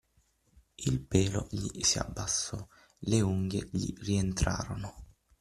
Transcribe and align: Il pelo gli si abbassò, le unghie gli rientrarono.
Il 0.79 0.99
pelo 1.05 1.47
gli 1.51 1.83
si 1.83 1.99
abbassò, 1.99 2.57
le 3.01 3.21
unghie 3.21 3.69
gli 3.71 3.93
rientrarono. 3.99 5.05